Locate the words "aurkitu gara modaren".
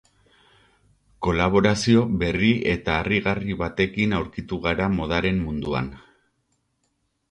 4.23-5.49